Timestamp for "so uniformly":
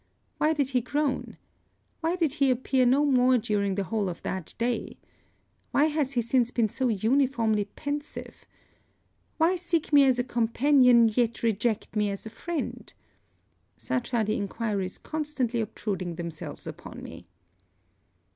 6.69-7.65